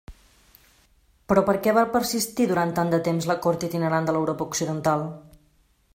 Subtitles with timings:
[1.31, 5.07] Però per què va persistir durant tant de temps la cort itinerant de l'Europa occidental?